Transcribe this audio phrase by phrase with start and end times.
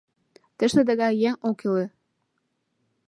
[0.57, 1.85] —Тыште тыгай еҥ ок иле.